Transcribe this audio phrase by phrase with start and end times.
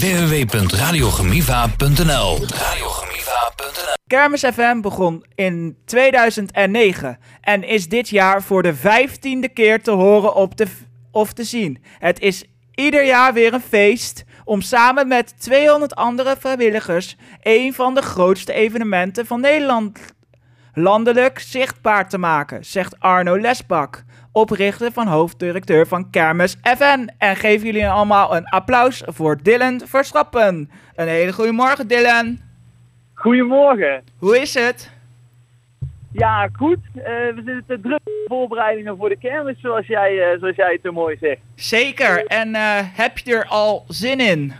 [0.00, 9.82] www.radiogemiva.nl Radiogemiva.nl Kermis FM begon in 2009 en is dit jaar voor de vijftiende keer
[9.82, 10.66] te horen op de,
[11.10, 11.82] of te zien.
[11.98, 12.44] Het is
[12.74, 18.52] ieder jaar weer een feest om samen met 200 andere vrijwilligers een van de grootste
[18.52, 19.98] evenementen van Nederland
[20.72, 27.08] landelijk zichtbaar te maken, zegt Arno Lesbak, oprichter van hoofddirecteur van Kermis FN.
[27.18, 30.70] En geef jullie allemaal een applaus voor Dylan Verstappen.
[30.94, 32.38] Een hele goede morgen, Dylan.
[33.14, 34.02] Goedemorgen.
[34.18, 34.92] Hoe is het?
[36.12, 36.78] Ja, goed.
[36.94, 40.72] Eh, we zitten te druk in voorbereidingen voor de kermis, zoals jij, uh, zoals jij
[40.72, 41.40] het zo mooi zegt.
[41.54, 42.26] Zeker.
[42.26, 44.52] En uh, heb je er al zin in?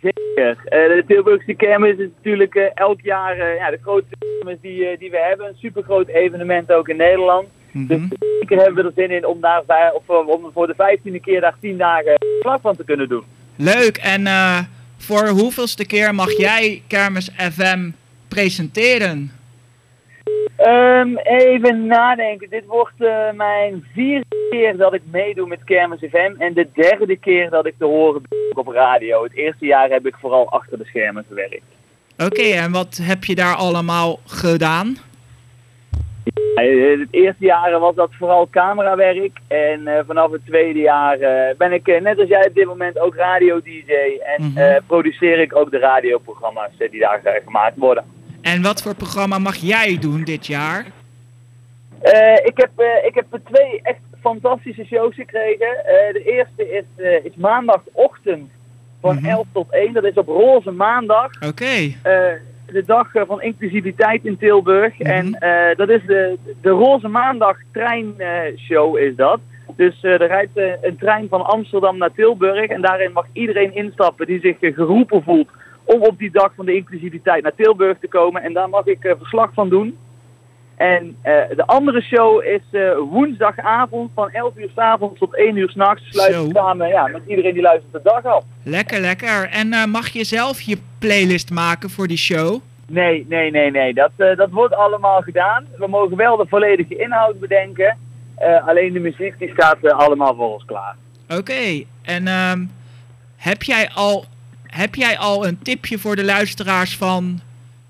[0.00, 0.58] Zeker.
[0.64, 5.46] de Tilburgse kermis is natuurlijk elk jaar ja, de grootste kermis die, die we hebben.
[5.46, 7.48] Een supergroot evenement ook in Nederland.
[7.72, 8.08] Mm -hmm.
[8.08, 11.40] Dus zeker hebben we er zin in om, daar, of, om voor de vijftiende keer
[11.40, 13.24] daar tien dagen slag van te kunnen doen.
[13.56, 13.96] Leuk.
[13.96, 14.26] En
[14.96, 17.90] voor hoeveelste keer mag jij Kermis FM
[18.28, 19.30] presenteren?
[20.66, 22.50] Um, even nadenken.
[22.50, 26.34] Dit wordt uh, mijn vierde keer dat ik meedoe met Kermis FM.
[26.38, 29.22] En de derde keer dat ik te horen ben op radio.
[29.22, 31.62] Het eerste jaar heb ik vooral achter de schermen gewerkt.
[32.18, 34.96] Oké, okay, en wat heb je daar allemaal gedaan?
[36.54, 36.62] Ja,
[36.98, 39.38] het eerste jaar was dat vooral camerawerk.
[39.48, 42.98] En uh, vanaf het tweede jaar uh, ben ik, net als jij op dit moment,
[42.98, 44.20] ook radio-dj.
[44.36, 44.78] En mm -hmm.
[44.86, 48.04] produceer ik ook de radioprogramma's die daar gemaakt worden.
[48.42, 50.86] En wat voor programma mag jij doen dit jaar?
[52.44, 52.70] Ik, heb,
[53.06, 55.68] ik heb twee echt fantastische shows gekregen.
[56.12, 58.50] De eerste is, is maandagochtend
[59.00, 59.30] van mm -hmm.
[59.30, 59.92] 11 tot 1.
[59.92, 61.30] Dat is op roze maandag.
[61.34, 61.46] Oké.
[61.46, 61.96] Okay.
[62.72, 64.98] De dag van inclusiviteit in Tilburg.
[64.98, 65.34] Mm -hmm.
[65.34, 69.40] En dat is de, de roze maandag treinshow is dat.
[69.76, 72.70] Dus er rijdt een trein van Amsterdam naar Tilburg.
[72.70, 75.48] En daarin mag iedereen instappen die zich geroepen voelt
[75.84, 78.42] om op die dag van de inclusiviteit naar Tilburg te komen.
[78.42, 79.96] En daar mag ik verslag van doen.
[80.80, 85.56] En uh, de andere show is uh, woensdagavond van 11 uur s avonds tot 1
[85.56, 86.02] uur s'nachts.
[86.08, 88.44] Sluiten we samen ja, met iedereen die luistert de dag af.
[88.62, 89.48] Lekker, lekker.
[89.48, 92.60] En mag je zelf je playlist maken voor die show?
[92.92, 93.94] Nee, nee, nee, nee.
[93.94, 95.66] Dat, dat wordt allemaal gedaan.
[95.76, 97.98] We mogen wel de volledige inhoud bedenken.
[98.66, 100.96] alleen de muziek die staat allemaal voor ons klaar.
[101.28, 102.64] Oké, en ehm,
[103.36, 104.24] heb jij al
[104.66, 107.40] heb jij al een tipje voor de luisteraars van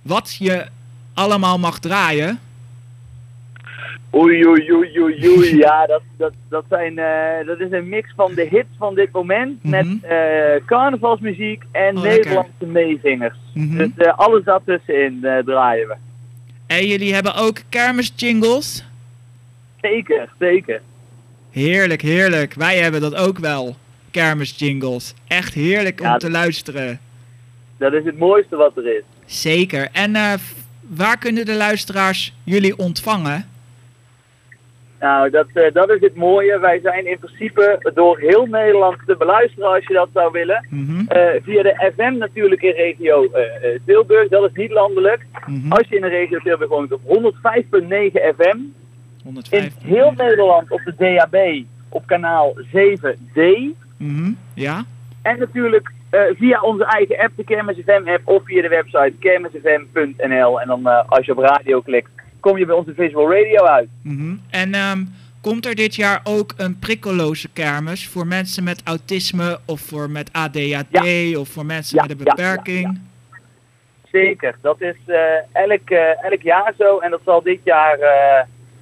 [0.03, 0.67] wat je
[1.15, 2.39] allemaal mag draaien?
[4.15, 5.57] Oei, oei, oei, oei, oei.
[5.67, 9.13] Ja, dat, dat, dat, zijn, uh, dat is een mix van de hits van dit
[9.13, 10.01] moment mm -hmm.
[10.01, 13.37] met uh, carnavalsmuziek en oh, Nederlandse meezingers.
[13.55, 13.79] Mm -hmm.
[13.79, 15.95] Dus uh, alles daartussenin draaien we.
[16.67, 18.85] En jullie hebben ook kermisjingles?
[19.81, 20.81] Zeker, zeker.
[21.51, 22.55] Heerlijk, heerlijk.
[22.55, 23.77] Wij hebben dat ook wel
[24.11, 25.15] kermisjingles.
[25.27, 27.01] Echt heerlijk om ja, te luisteren.
[27.79, 29.03] Dat is het mooiste wat er is.
[29.25, 29.89] Zeker.
[29.93, 30.13] En
[30.89, 33.49] waar kunnen de luisteraars jullie ontvangen?
[35.01, 36.59] Nou, dat, uh, dat is het mooie.
[36.59, 40.67] Wij zijn in principe door heel Nederland te beluisteren als je dat zou willen.
[40.71, 41.07] Mm -hmm.
[41.17, 43.31] uh, via de FM natuurlijk in regio
[43.87, 44.29] Tilburg.
[44.29, 45.27] Dat is niet landelijk.
[45.47, 45.73] Mm -hmm.
[45.73, 47.09] Als je in de regio Tilburg woont op 105.9
[48.37, 48.59] FM.
[49.25, 49.65] 105.
[49.65, 53.41] In heel Nederland op de DAB op kanaal 7D.
[53.97, 54.37] Mm -hmm.
[54.55, 54.85] Ja.
[55.23, 59.13] En natuurlijk uh, via onze eigen app, de Kermis FM app, of via de website
[59.19, 60.61] kermisfm.nl.
[60.61, 62.11] En dan als je op radio klikt,
[62.41, 63.89] kom je bij onze visual radio uit.
[64.03, 64.41] Mm -hmm.
[64.51, 65.09] En um,
[65.41, 70.33] komt er dit jaar ook een prikkeloze kermis voor mensen met autisme of voor met
[70.33, 71.39] ADHD ja.
[71.39, 72.83] of voor mensen ja, met een beperking?
[72.83, 73.09] Ja,
[74.13, 75.17] Zeker, dat is uh,
[75.53, 75.91] elk,
[76.31, 77.99] elk jaar zo en dat zal dit jaar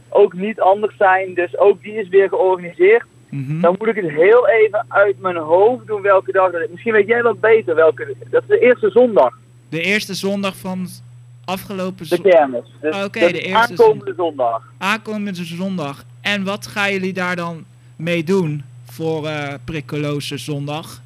[0.09, 1.35] ook niet anders zijn.
[1.35, 3.05] Dus ook die is weer georganiseerd.
[3.29, 3.61] Mm -hmm.
[3.61, 6.69] Dan moet ik het heel even uit mijn hoofd doen welke dag dat is.
[6.71, 8.15] Misschien weet jij wat beter welke.
[8.31, 9.39] Dat is de eerste zondag.
[9.69, 10.87] De eerste zondag van
[11.49, 12.33] afgelopen zondag?
[12.33, 12.65] De kermis.
[12.81, 14.63] Dus, Oké, okay, de eerste aankomende zondag.
[14.79, 16.05] Aankomende zondag.
[16.21, 17.65] En wat gaan jullie daar dan
[17.97, 21.03] mee doen voor uh, prikkeloze zondag?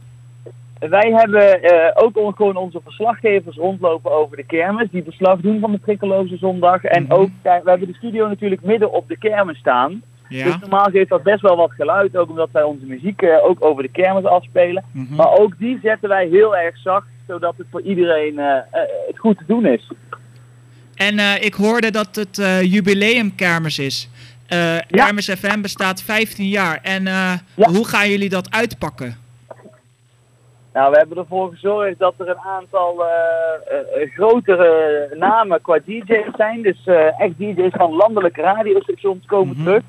[0.78, 4.90] Wij hebben uh, ook on, gewoon onze verslaggevers rondlopen over de kermis.
[4.90, 6.84] Die verslag doen van de prikkeloze zondag.
[6.84, 7.18] En mm -hmm.
[7.18, 10.02] ook, we hebben de studio natuurlijk midden op de kermis staan.
[10.28, 10.44] Ja.
[10.44, 13.64] Dus normaal geeft dat best wel wat geluid, ook omdat wij onze muziek uh, ook
[13.64, 14.84] over de kermis afspelen.
[14.92, 15.16] Mm -hmm.
[15.16, 18.56] Maar ook die zetten wij heel erg zacht, zodat het voor iedereen uh,
[19.06, 19.90] het goed te doen is.
[21.06, 24.08] En ik hoorde dat het jubileumkermis is.
[24.46, 24.84] Ja.
[24.88, 26.78] Kermis FM bestaat 15 jaar.
[26.82, 27.38] En ja.
[27.54, 29.16] hoe gaan jullie dat uitpakken?
[30.72, 36.36] Nou, we hebben ervoor gezorgd dat er een aantal uh, uh, grotere namen qua DJ's
[36.36, 36.62] zijn.
[36.62, 36.86] Dus
[37.18, 39.64] echt DJ's van landelijke radiostations komen mm -hmm.
[39.64, 39.82] terug.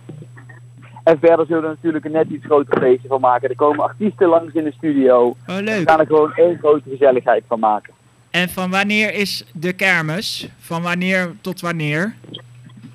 [1.04, 3.50] En verder zullen we er natuurlijk een net iets groter feestje van maken.
[3.50, 5.28] Er komen artiesten langs in de studio.
[5.28, 5.90] Oh, We leuk.
[5.90, 7.93] gaan er gewoon één grote gezelligheid van maken.
[8.34, 10.48] En van wanneer is de kermis?
[10.58, 12.16] Van wanneer tot wanneer?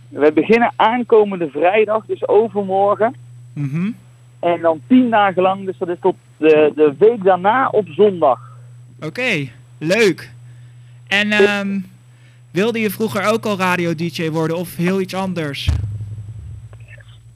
[0.08, 3.14] We beginnen aankomende vrijdag, dus overmorgen.
[3.52, 3.90] Mhm.
[4.40, 8.40] En dan tien dagen lang, dus dat is tot de, de week daarna op zondag.
[9.00, 9.49] Oké,
[9.79, 10.31] leuk.
[11.06, 11.79] En ehm,
[12.50, 15.69] wilde je vroeger ook al radio-dj worden of heel iets anders?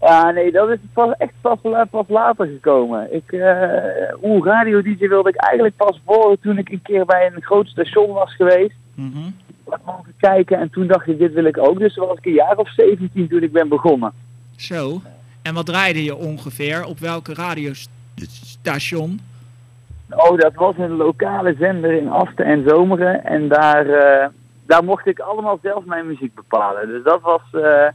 [0.02, 1.58] Ja, nee, dat is pas, echt pas,
[1.90, 3.14] pas later gekomen.
[3.14, 7.42] Ik, eh oeh, radio-dj wilde ik eigenlijk pas worden toen ik een keer bij een
[7.42, 8.74] groot station was geweest.
[8.94, 9.30] Mhm.
[9.64, 11.78] Wat mogen kijken en toen dacht ik, dit wil ik ook.
[11.78, 14.12] Dus toen was ik een jaar of 17 toen ik ben begonnen.
[14.56, 15.00] Zo.
[15.42, 16.84] En wat draaide je ongeveer?
[16.84, 19.20] Op welke radiostation?
[20.10, 23.24] Oh, dat was een lokale zender in Asten en Zomeren.
[23.24, 24.28] En daar, eh,
[24.66, 26.88] daar mocht ik allemaal zelf mijn muziek bepalen.
[26.88, 27.86] Dus dat was eh,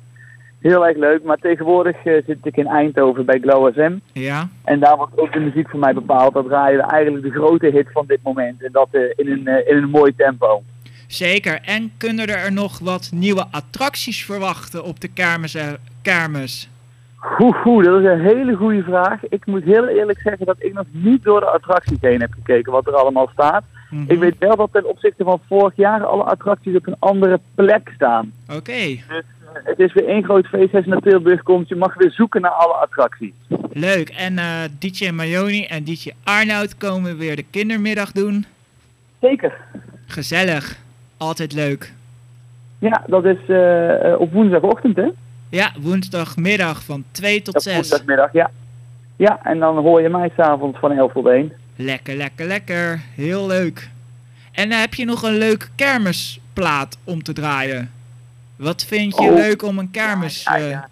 [0.59, 1.23] heel erg leuk.
[1.23, 3.97] Maar tegenwoordig eh, zit ik in Eindhoven bij Glow FM.
[4.13, 4.49] Ja.
[4.63, 6.33] En daar wordt ook de muziek voor mij bepaald.
[6.33, 8.63] Dat draaien we eigenlijk de grote hit van dit moment.
[8.63, 10.63] En dat eh, in, een, eh, in een mooi tempo.
[11.07, 11.59] Zeker.
[11.65, 15.57] En kunnen er nog wat nieuwe attracties verwachten op de kermis?
[16.01, 16.69] kermis?
[17.39, 19.27] Oeh, oeh, dat is een hele goede vraag.
[19.29, 22.71] Ik moet heel eerlijk zeggen dat ik nog niet door de attracties heen heb gekeken
[22.71, 23.63] wat er allemaal staat.
[23.89, 24.11] Mhm.
[24.11, 27.91] Ik weet wel dat ten opzichte van vorig jaar alle attracties op een andere plek
[27.95, 28.31] staan.
[28.55, 31.67] Oké, Dus het is weer één groot feest als je naar Tilburg komt.
[31.67, 33.33] Je mag weer zoeken naar alle attracties.
[33.71, 34.09] leuk.
[34.09, 34.45] En eh,
[34.79, 38.45] DJ Mayoni en DJ Arnoud komen weer de kindermiddag doen.
[39.21, 39.53] Zeker.
[40.05, 40.77] Gezellig.
[41.17, 41.93] Altijd leuk.
[42.79, 45.07] Ja, dat is eh, eh, op woensdagochtend, hè?
[45.49, 47.73] Ja, woensdagmiddag van 2 tot Op 6.
[47.73, 48.51] woensdagmiddag, ja.
[49.15, 51.51] Ja, en dan hoor je mij s'avonds van 11 tot 1.
[51.75, 53.01] Lekker, lekker, lekker.
[53.15, 53.89] Heel leuk.
[54.51, 57.91] En heb je nog een leuk kermisplaat om te draaien?
[58.57, 59.33] Wat vind je Oh.
[59.33, 60.43] leuk om een kermis...
[60.43, 60.89] Ja, eh, ja.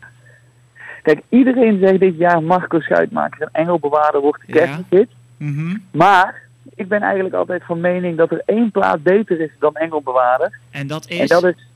[1.02, 5.08] Kijk, iedereen zegt dit jaar Marco Schuitmaker en Engelbewaarder wordt de
[5.38, 5.78] mhm.
[5.92, 6.42] Maar
[6.76, 10.60] ik ben eigenlijk altijd van mening dat er één plaat beter is dan Engelbewaarder.
[10.72, 11.68] En dat En is dat is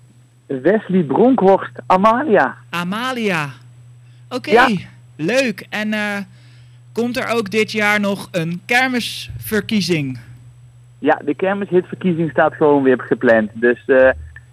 [0.61, 2.55] Wesley Bronkhorst Amalia.
[2.69, 3.49] Amalia.
[4.29, 4.75] Oké,
[5.15, 5.65] leuk.
[5.69, 6.17] En eh,
[6.93, 10.19] komt er ook dit jaar nog een kermisverkiezing?
[10.99, 13.49] Ja, de kermishitverkiezing staat gewoon weer gepland.
[13.53, 14.09] Dus eh,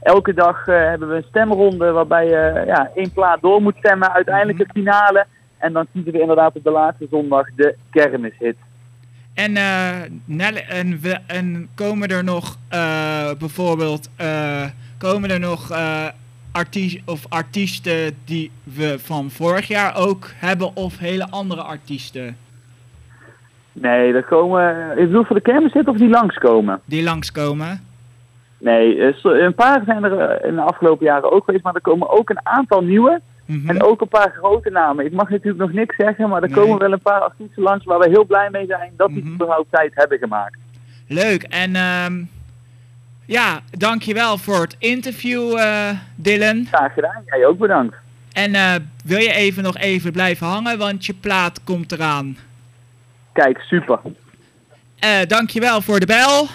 [0.07, 4.13] elke dag eh, hebben we een stemronde waarbij je ja, één plaat door moet stemmen.
[4.13, 4.67] Uiteindelijk Mhm.
[4.67, 5.27] de finale.
[5.59, 8.57] En dan kiezen we inderdaad op de laatste zondag de kermishit.
[9.35, 9.91] En, eh,
[10.25, 14.65] Nelle- en, we, en komen er nog eh, bijvoorbeeld eh,
[14.99, 16.07] komen er nog eh,
[16.53, 22.37] arties, of artiesten die we van vorig jaar ook hebben of hele andere artiesten
[23.73, 24.91] Nee, er komen...
[24.99, 26.81] Ik bedoel voor de kermishit of die langskomen?
[26.85, 27.86] die langskomen?
[28.59, 31.65] Nee, eh, een paar zijn er eh, in de afgelopen jaren ook geweest.
[31.65, 33.21] Maar er komen ook een aantal nieuwe.
[33.47, 33.69] Mhm.
[33.69, 35.05] En ook een paar grote namen.
[35.05, 36.59] Ik mag natuurlijk nog niks zeggen, maar er Nee.
[36.65, 39.33] komen wel een paar artiesten langs waar we heel blij mee zijn dat die Mhm.
[39.33, 40.57] überhaupt tijd hebben gemaakt.
[41.09, 41.43] Leuk.
[41.43, 42.23] En ehm,
[43.27, 46.67] ja, dankjewel voor het interview, eh, Dylan.
[46.73, 47.95] Graag gedaan, jij ook bedankt.
[48.33, 48.53] En
[49.05, 52.37] wil je even nog even blijven hangen, want je plaat komt eraan.
[53.33, 53.99] Kijk, super.
[54.99, 56.47] Eh dankjewel voor de bel.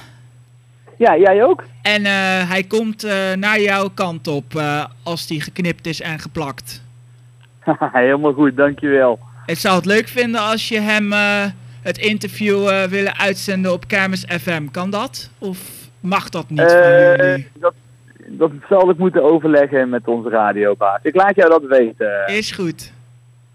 [1.01, 1.63] Ja, jij ook?
[1.81, 6.19] En eh, hij komt eh, naar jouw kant op eh, als die geknipt is en
[6.19, 6.83] geplakt.
[7.91, 9.19] Helemaal goed, dankjewel.
[9.45, 11.11] Ik zou het leuk vinden als je hem
[11.81, 14.67] het interview willen uitzenden op Kermis FM.
[14.71, 15.31] Kan dat?
[15.39, 15.59] Of
[15.99, 17.47] mag dat niet van jullie?
[17.53, 17.73] dat,
[18.27, 20.99] dat zal ik moeten overleggen met onze radiobaas.
[21.03, 22.27] Ik laat jou dat weten.
[22.27, 22.93] Is goed.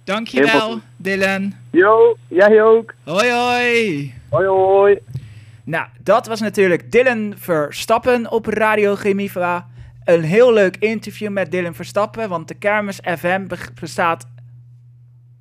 [0.04, 0.78] Dankjewel.
[0.96, 1.52] Dylan.
[1.70, 2.94] Jo, jij ook.
[3.04, 4.14] Hoi hoi.
[4.28, 4.98] Hoi hoi.
[5.66, 9.66] Nou, dat was natuurlijk Dylan Verstappen op Radio Chemiva.
[10.04, 14.26] Een heel leuk interview met Dylan Verstappen, want de Kermis FM be- bestaat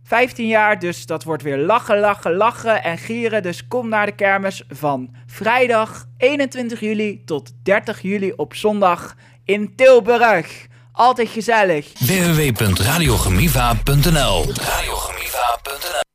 [0.03, 3.43] 15 jaar, dus dat wordt weer lachen, lachen, lachen en gieren.
[3.43, 9.75] Dus kom naar de kermis van vrijdag 21 juli tot 30 juli op zondag in
[9.75, 10.65] Tilburg.
[10.91, 11.91] Altijd gezellig.
[11.99, 14.45] www.radiogemiva.nl